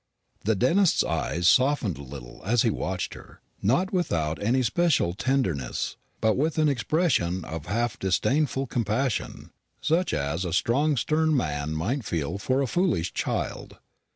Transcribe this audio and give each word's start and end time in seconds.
The 0.45 0.55
dentist's 0.55 1.03
eyes 1.03 1.47
softened 1.47 1.99
a 1.99 2.03
little 2.03 2.41
as 2.43 2.63
he 2.63 2.71
watched 2.71 3.13
her, 3.13 3.39
not 3.61 3.93
with 3.93 4.11
any 4.11 4.63
special 4.63 5.13
tenderness, 5.13 5.95
but 6.19 6.35
with 6.35 6.57
an 6.57 6.67
expression 6.67 7.45
of 7.45 7.67
half 7.67 7.99
disdainful 7.99 8.65
compassion 8.65 9.51
such 9.79 10.11
as 10.11 10.43
a 10.43 10.53
strong 10.53 10.97
stern 10.97 11.37
man 11.37 11.73
might 11.75 12.03
feel 12.03 12.39
for 12.39 12.63
a 12.63 12.65
foolish 12.65 13.13
child. 13.13 13.77